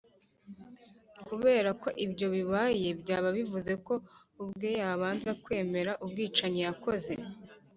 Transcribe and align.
kubera 1.27 1.69
ko 1.81 1.89
ibyo 2.05 2.27
bibaye 2.35 2.87
byaba 3.01 3.29
bivuga 3.37 3.71
ko 3.87 3.93
we 4.01 4.37
ubwe 4.43 4.69
yabanza 4.79 5.29
kwemera 5.43 5.91
ubwicanyi 6.03 6.59
yakoze. 6.67 7.13